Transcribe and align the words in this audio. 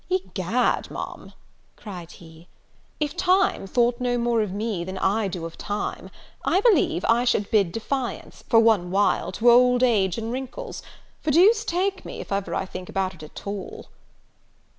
"Egad, 0.09 0.89
Ma'am," 0.89 1.31
cried 1.75 2.13
he, 2.13 2.47
"if 2.99 3.15
Time 3.15 3.67
thought 3.67 3.99
no 4.01 4.17
more 4.17 4.41
of 4.41 4.51
me 4.51 4.83
than 4.83 4.97
I 4.97 5.27
do 5.27 5.45
of 5.45 5.59
Time, 5.59 6.09
I 6.43 6.59
believe 6.59 7.05
I 7.07 7.23
should 7.23 7.51
bid 7.51 7.71
defiance, 7.71 8.43
for 8.49 8.59
one 8.59 8.89
while, 8.89 9.31
to 9.33 9.51
old 9.51 9.83
age 9.83 10.17
and 10.17 10.31
wrinkles; 10.31 10.81
for 11.21 11.29
deuce 11.29 11.63
take 11.63 12.03
me, 12.03 12.19
if 12.19 12.31
ever 12.31 12.55
I 12.55 12.65
think 12.65 12.89
about 12.89 13.13
it 13.13 13.21
at 13.21 13.45
all." 13.45 13.89